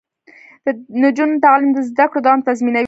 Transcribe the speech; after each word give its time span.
د 0.63 0.67
نجونو 1.01 1.41
تعلیم 1.45 1.71
د 1.73 1.79
زدکړو 1.89 2.23
دوام 2.25 2.39
تضمینوي. 2.47 2.79